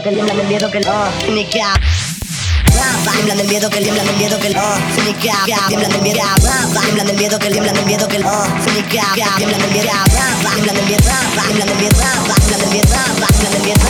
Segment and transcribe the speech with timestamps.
[0.00, 1.74] Miedo que tiemblan el miedo que oh, significa
[3.12, 6.20] Tiemblan el miedo que tiemblan el miedo que oh, significa Tiemblan el miedo.
[6.82, 9.92] Tiemblan el miedo que tiemblan el miedo que oh, significa Tiemblan el miedo.
[10.54, 11.02] Tiemblan el miedo.
[11.44, 11.96] Tiemblan el miedo.
[12.24, 12.88] Tiemblan el miedo.
[13.26, 13.80] Tiemblan el miedo.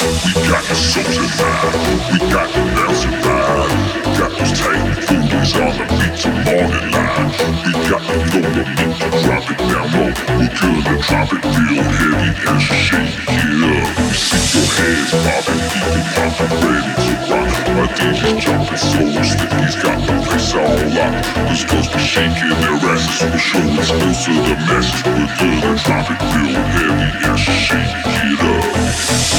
[0.00, 5.72] We got the social vibe, we got the dancing vibe got those tight fingers on
[5.80, 7.32] the beats of morning line.
[7.64, 10.12] We got me loaded, beat to drop it down low.
[10.36, 13.88] We gonna drop it real heavy as you shake it up.
[13.96, 17.48] You see your hands popping, keep it popping, ready to rock.
[17.72, 21.24] My DJ's jumping so stiff, he's got the place all locked.
[21.48, 25.00] These girls be shaking their asses, we're showing skills to the masses.
[25.08, 28.68] We're gonna drop it real heavy as you shake it up,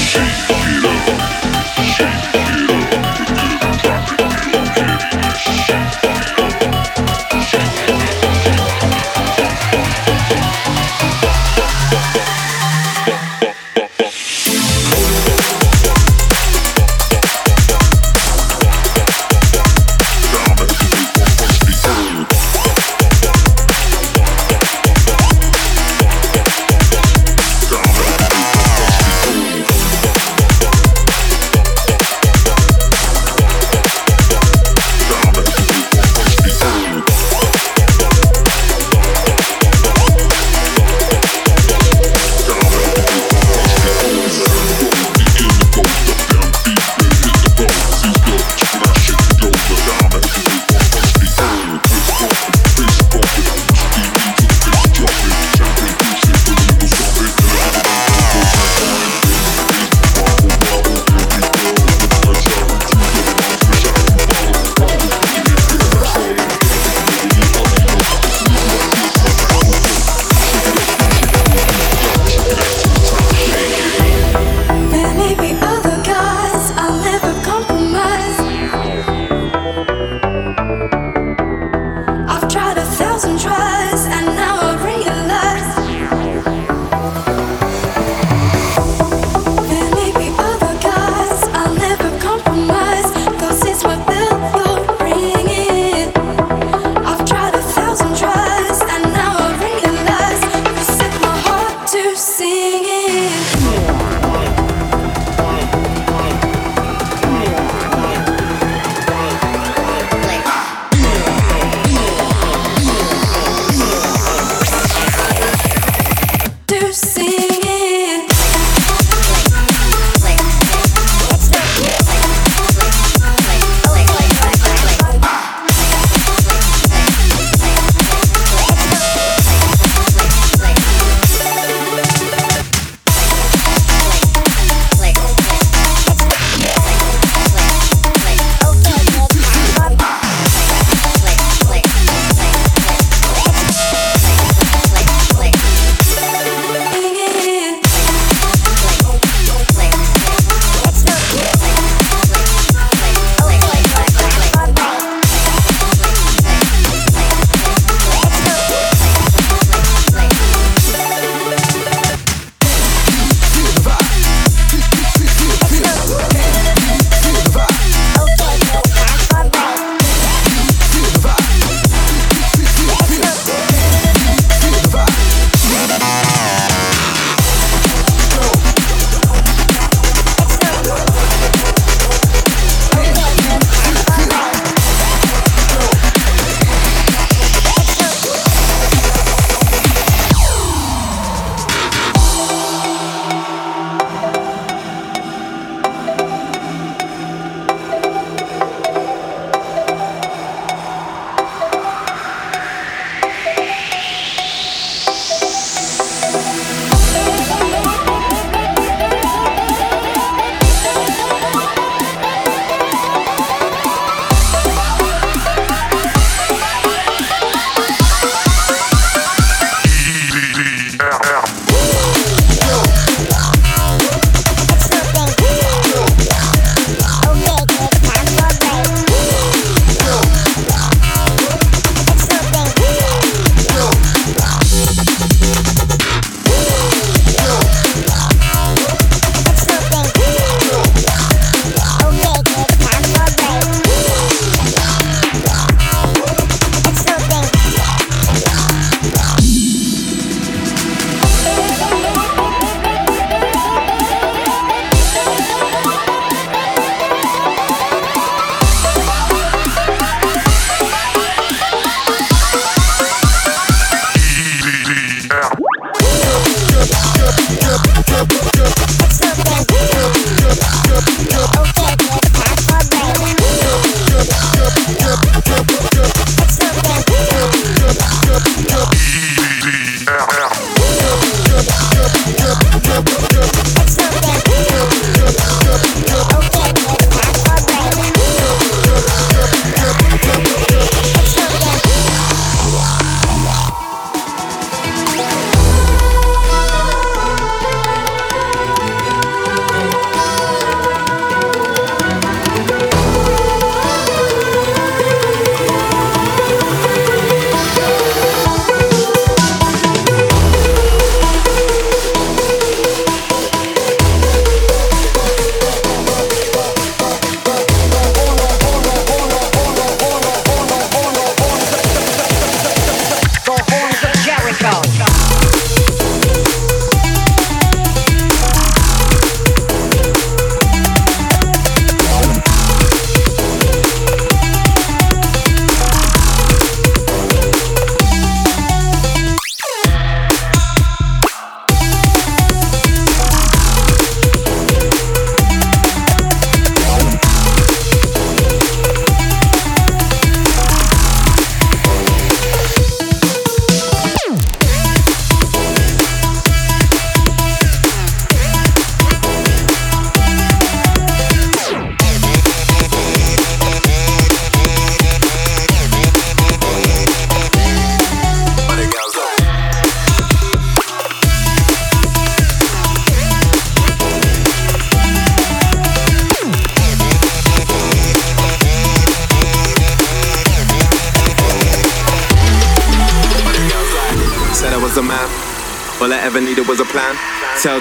[0.10, 1.22] shake it up,
[1.86, 2.41] shake.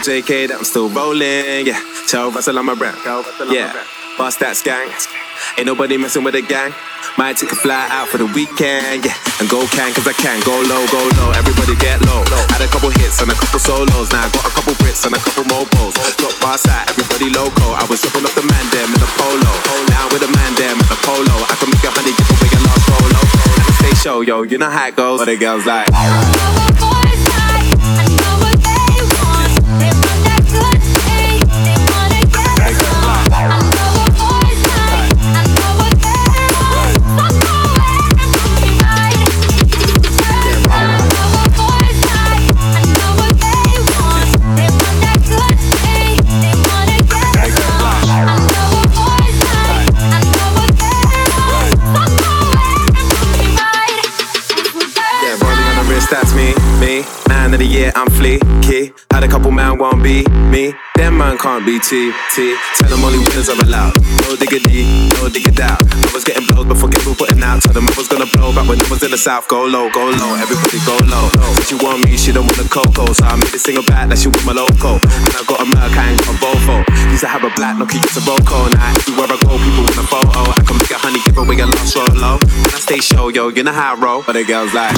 [0.00, 1.76] JK that I'm still rolling, yeah.
[2.09, 2.97] Tell Russell I'm a rap,
[3.52, 3.76] yeah.
[4.16, 4.88] Bust that gang.
[5.61, 6.73] Ain't nobody messing with the gang.
[7.21, 9.12] Might take a fly out for the weekend, yeah.
[9.45, 10.40] And go can, cause I can.
[10.49, 12.25] Go low, go low, everybody get low.
[12.49, 14.09] Had a couple hits and a couple solos.
[14.09, 15.92] Now I got a couple Brits and a couple mobos.
[16.16, 17.76] Drop bars out, everybody loco.
[17.76, 19.52] I was dropping off the man them in the polo.
[19.92, 21.37] Now with the man them in the polo.
[21.45, 23.21] I can make a honey give away a last solo.
[23.21, 25.21] And I stay show, yo, you know how it goes.
[25.21, 25.92] But the girls like.
[61.40, 62.53] Can't be T T.
[62.76, 63.96] Tell them only winners are allowed.
[64.29, 65.81] No diggity, no digger doubt.
[65.81, 67.64] I was getting blows before people putting out.
[67.64, 69.48] Tell them I was gonna blow back when I was in the south.
[69.48, 71.33] Go low, go low, everybody go low.
[71.57, 73.09] Said she want me, she don't want a cocoa.
[73.16, 75.00] So I made this single back like she with my loco.
[75.00, 76.85] And I got a Merc, I ain't got a Volvo.
[77.09, 78.68] Used to have a black Nokia, it's a Roco.
[78.68, 80.44] Now everywhere I go, people want a photo.
[80.44, 82.37] I can make a honey, give away a lost solo.
[82.37, 84.20] When I stay show, yo, you know how I roll.
[84.20, 84.92] But the girls like.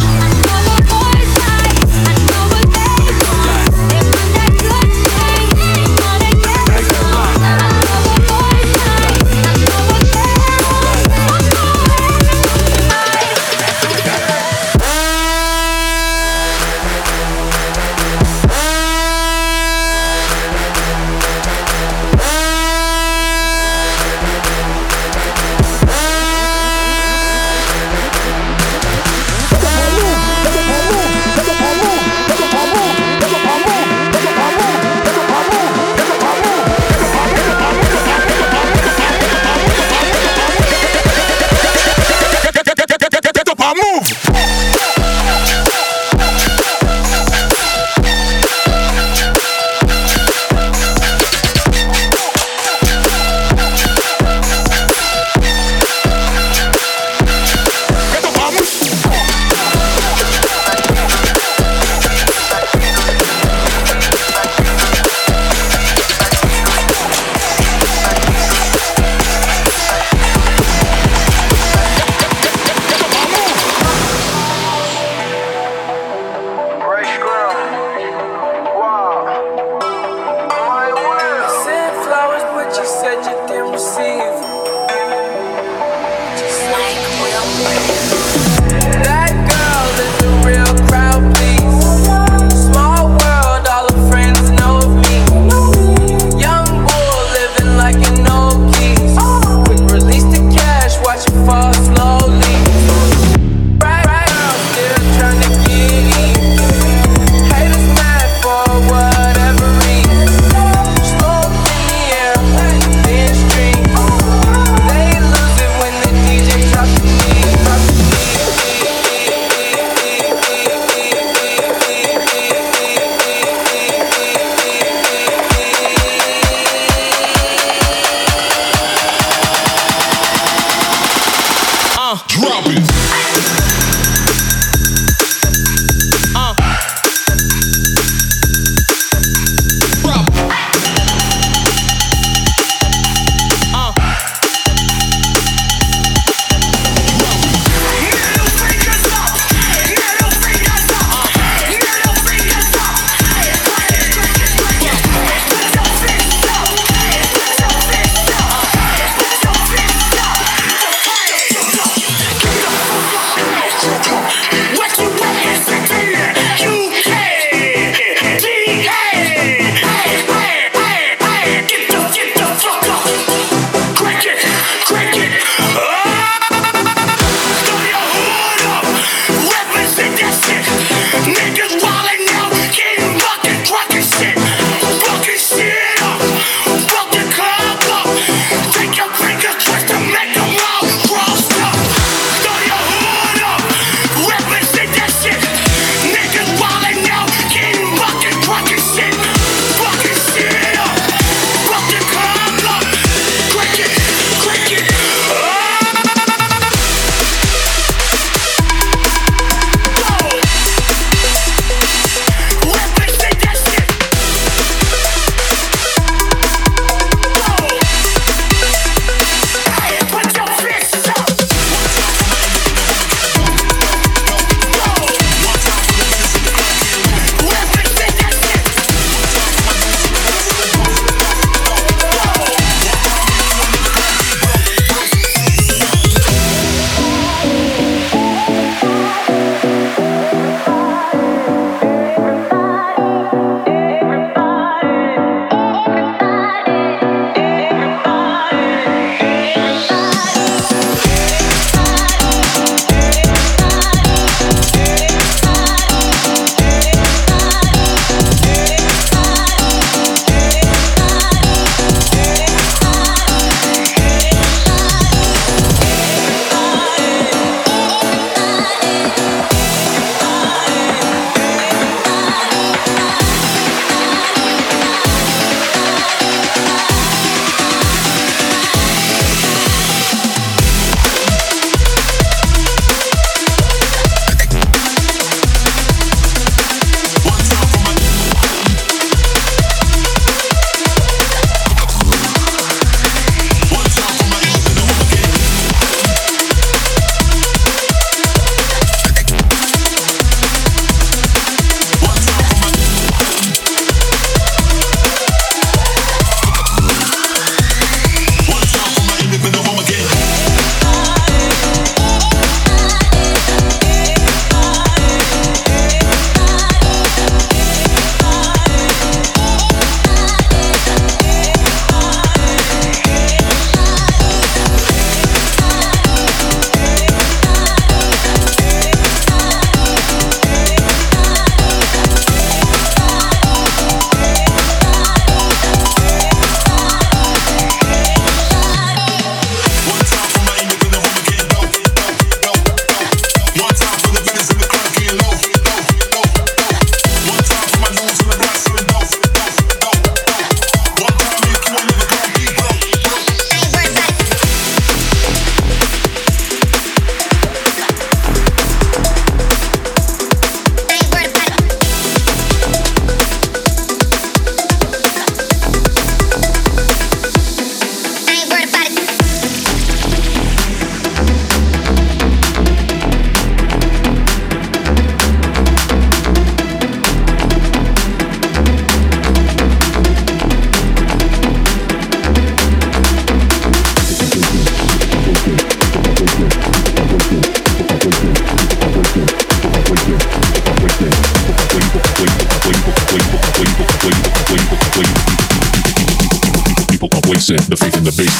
[397.51, 398.39] It, the faith in the bass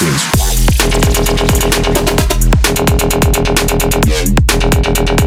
[4.89, 5.22] brings.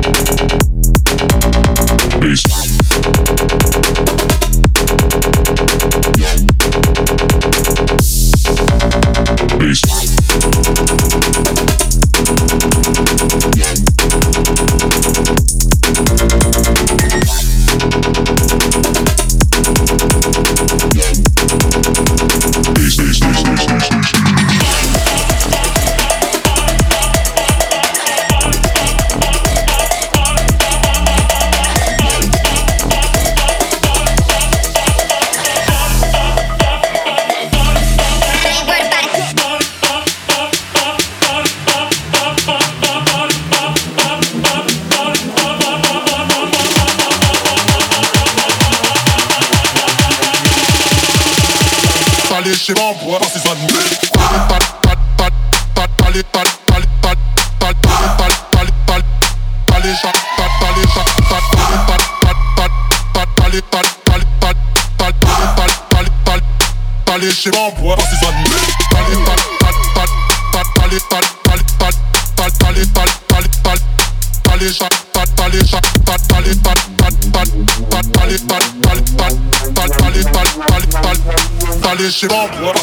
[82.05, 82.73] Allez chez moi, on pourra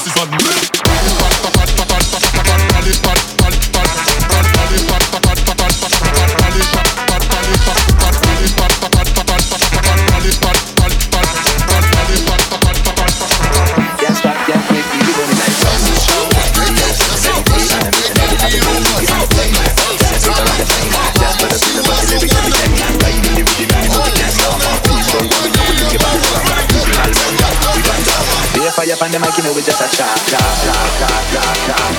[28.92, 31.96] Fire upon the mic, you know we just a chat, chat, chat, chat, chat, chat,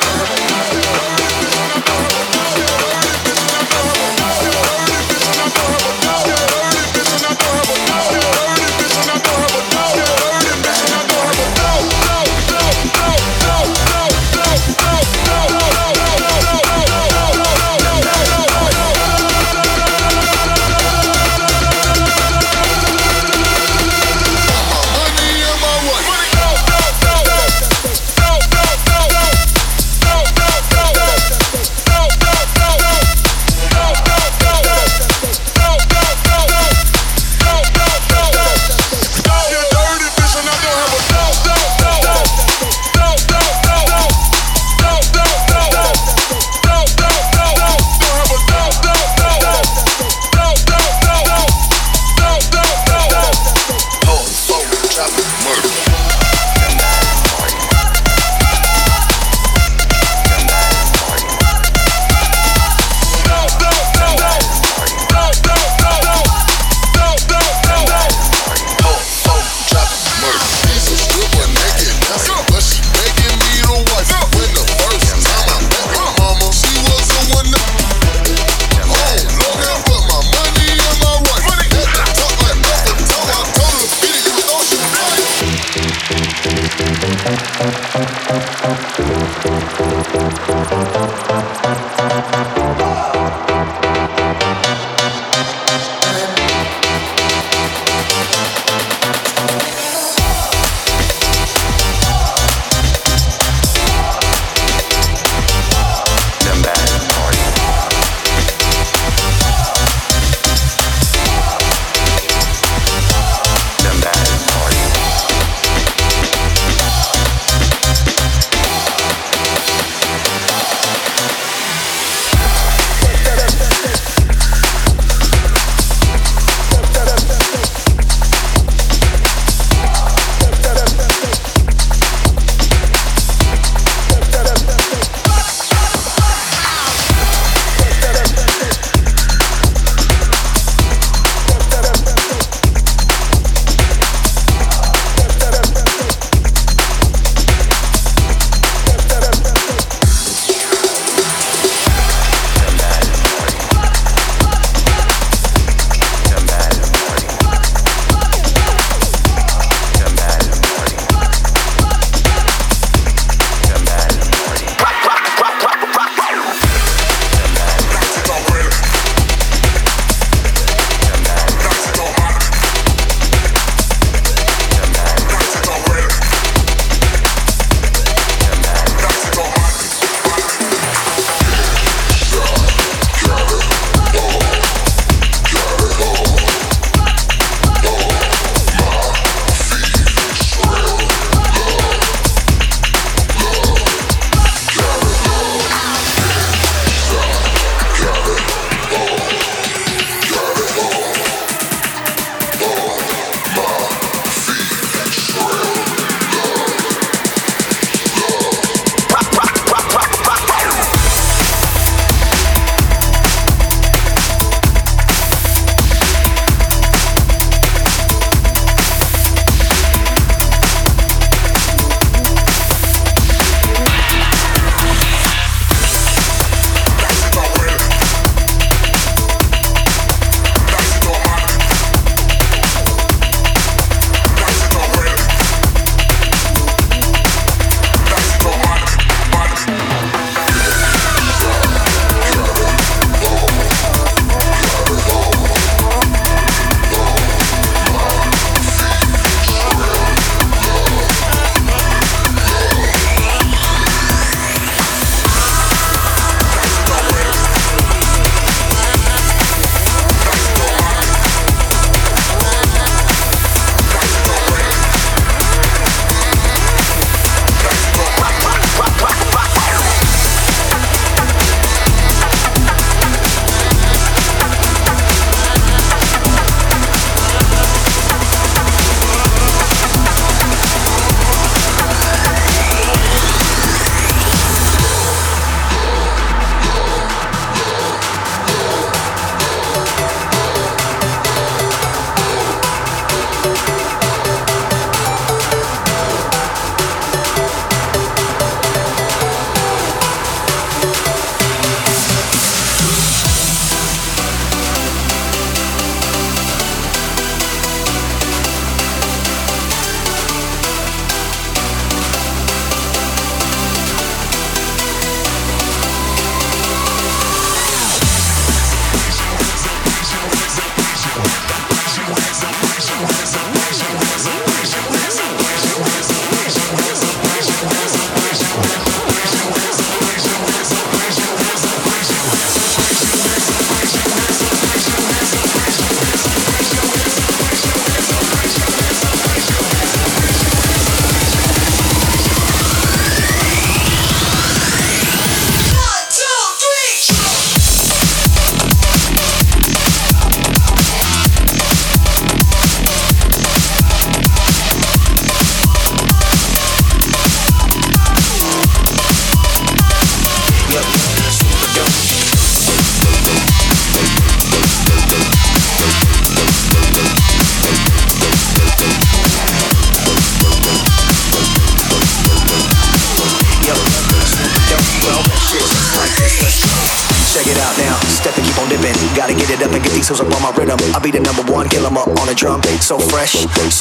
[0.00, 0.11] chat.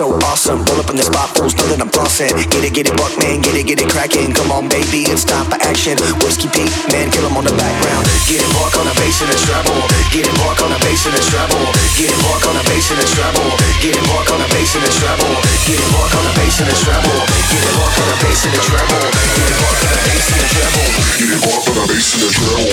[0.01, 0.65] So awesome.
[0.65, 2.33] Pull up in the spot, fools know that I'm flossing.
[2.49, 4.33] Get it, get it, buck man, get it, get it cracking.
[4.33, 5.93] Come on, baby, it's time for action.
[6.25, 8.09] Whiskey Pete, man, kill 'em on the background.
[8.25, 9.77] Get it, mark on the bass and the treble.
[10.09, 11.61] Get it, mark on the bass and the treble.
[11.93, 13.45] Get it, mark on the bass and the treble.
[13.77, 15.37] Get it, mark on the bass and the treble.
[15.69, 17.21] Get it, mark on the bass and the treble.
[17.53, 19.05] Get it, mark on the bass and the treble.
[19.37, 20.89] Get it, mark on the bass and the treble.
[21.21, 22.71] Get it mark on the bass and the treble.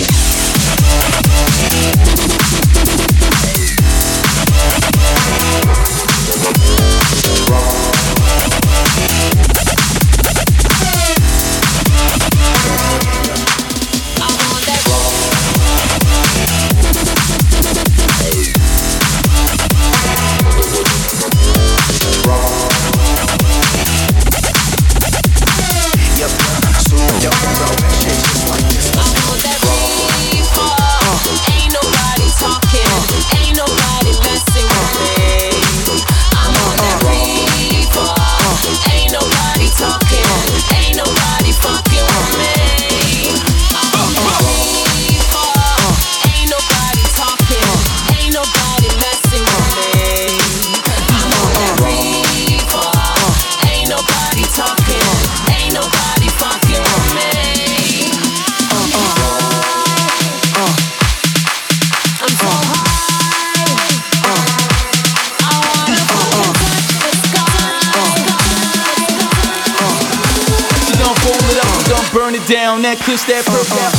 [73.09, 73.26] Down.
[73.26, 73.97] That kush,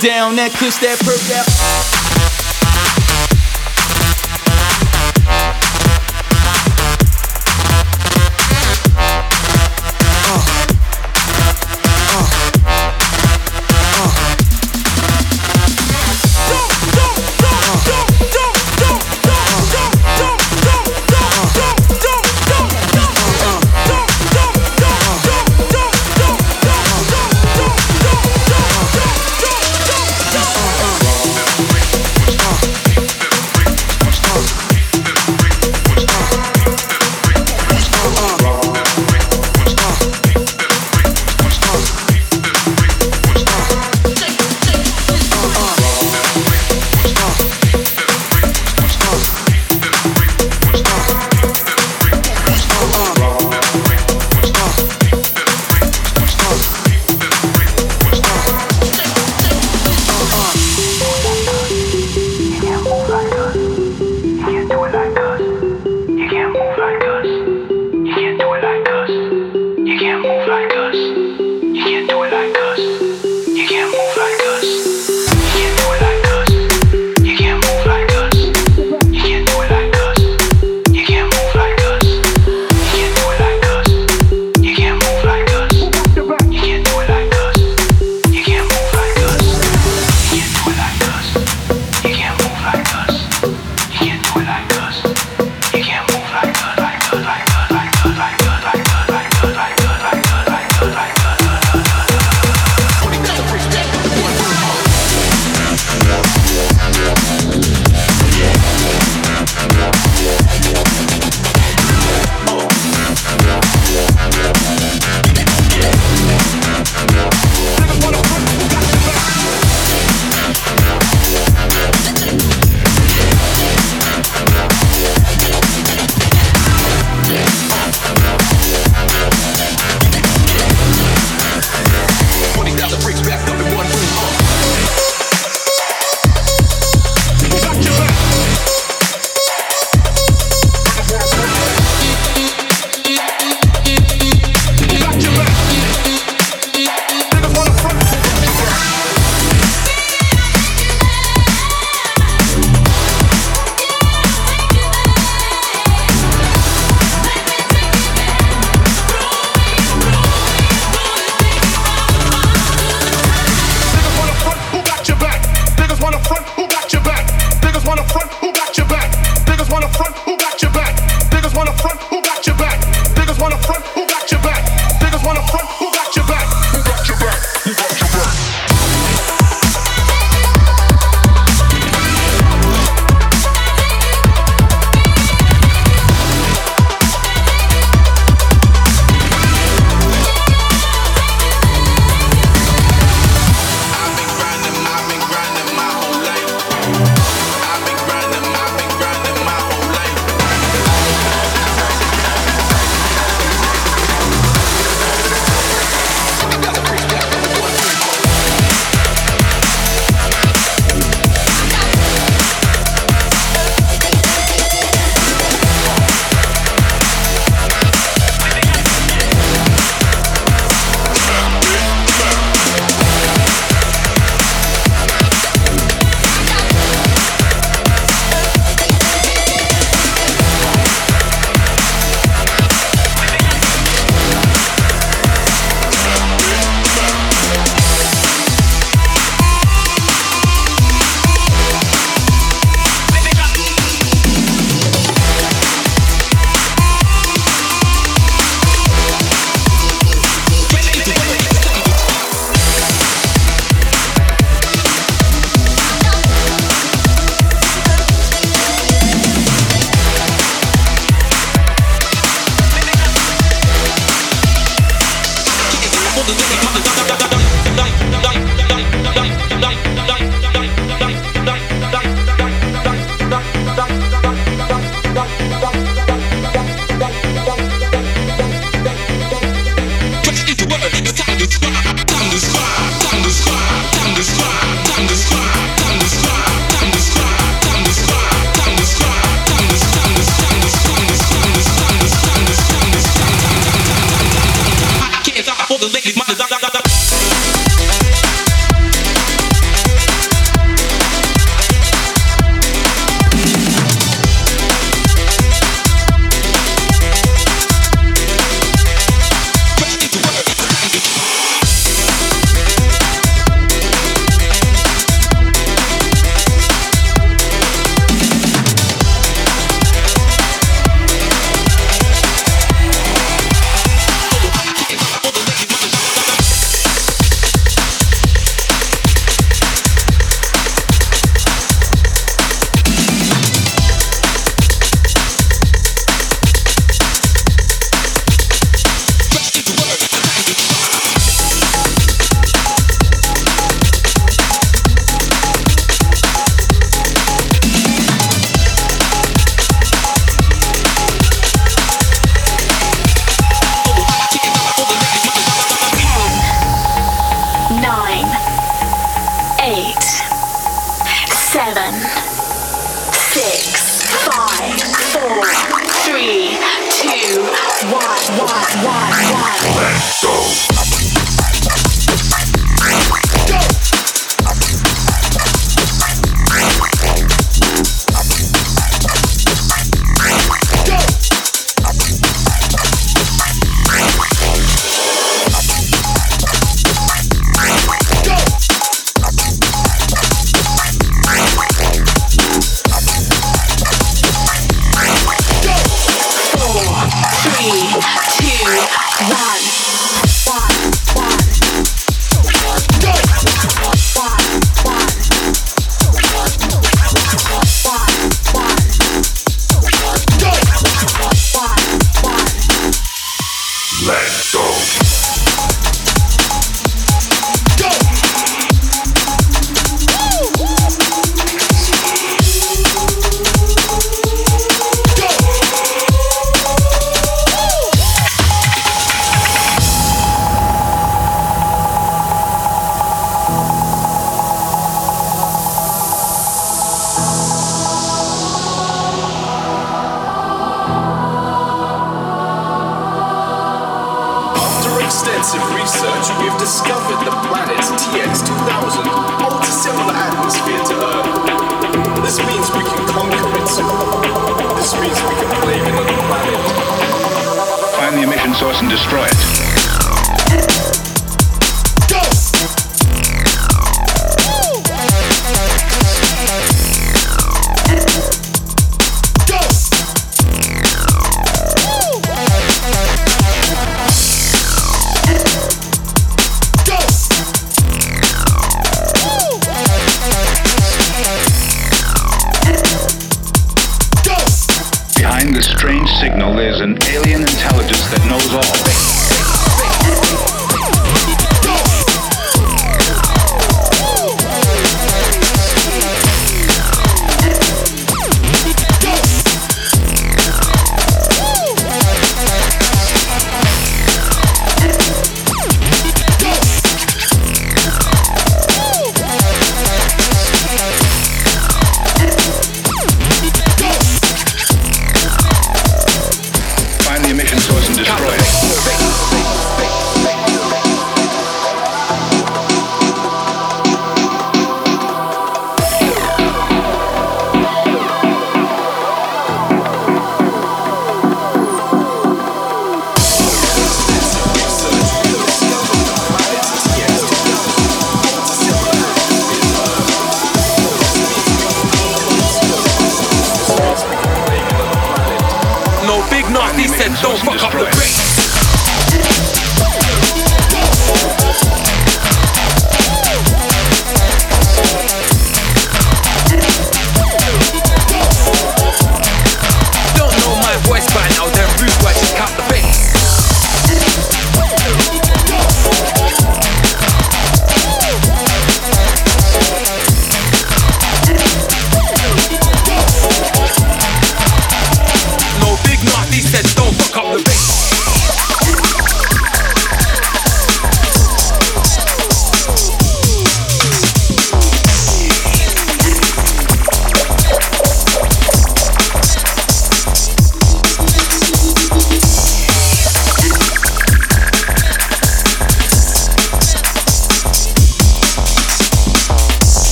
[0.00, 0.36] down.
[0.36, 1.97] That kush, that perk, that.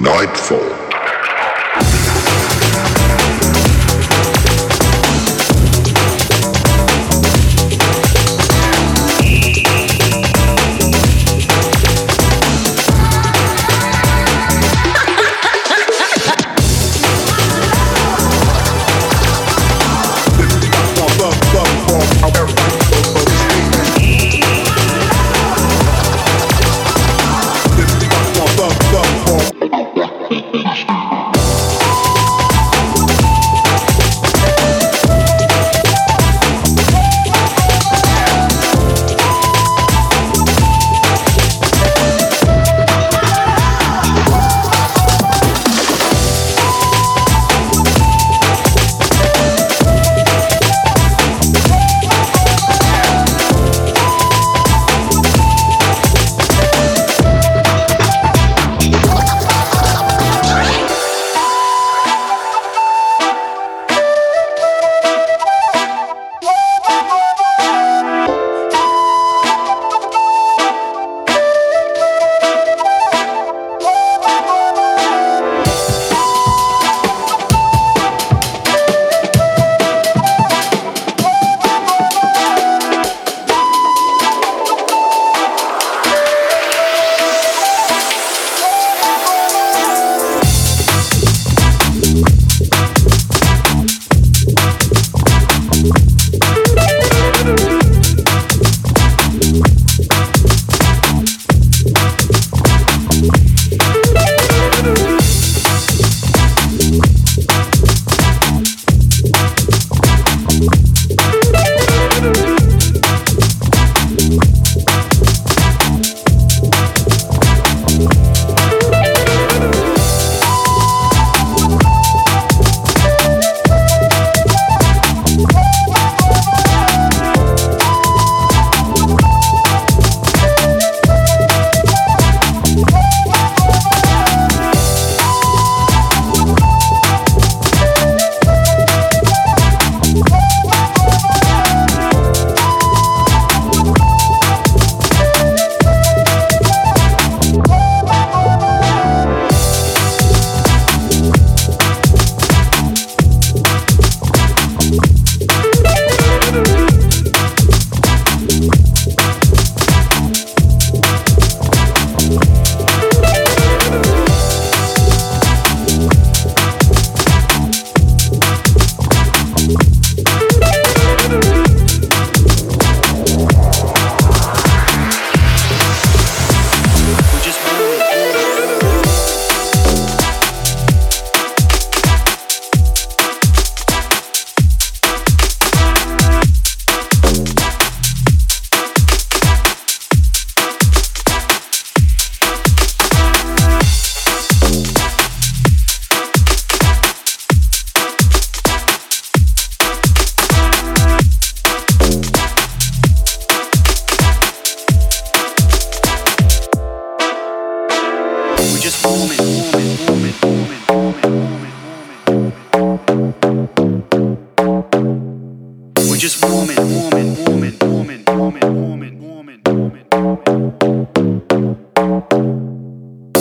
[0.00, 0.89] Nightfall.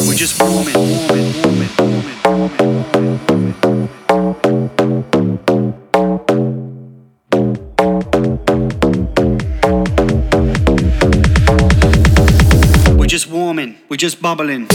[0.10, 0.74] We're just warming.
[12.97, 13.30] We're just
[13.88, 14.68] we're just bubbling.